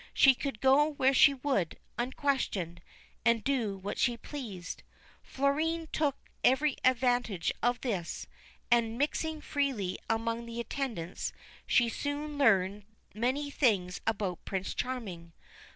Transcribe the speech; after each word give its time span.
She 0.15 0.33
could 0.33 0.61
go 0.61 0.87
where 0.93 1.13
she 1.13 1.35
would, 1.35 1.77
unquestioned, 1.95 2.81
and 3.23 3.43
do 3.43 3.77
what 3.77 3.99
she 3.99 4.17
pleased. 4.17 4.81
Florine 5.21 5.89
took 5.91 6.15
every 6.43 6.75
advantage 6.83 7.51
of 7.61 7.79
this, 7.81 8.25
and, 8.71 8.97
mixing 8.97 9.41
freely 9.41 9.99
among 10.09 10.47
the 10.47 10.59
attendants, 10.59 11.33
she 11.67 11.87
soon 11.87 12.39
learned 12.39 12.85
many 13.13 13.51
things 13.51 14.01
about 14.07 14.43
Prince 14.43 14.73
Charming. 14.73 15.33